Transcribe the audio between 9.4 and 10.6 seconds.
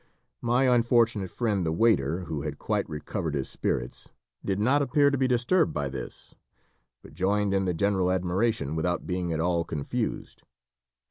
confused.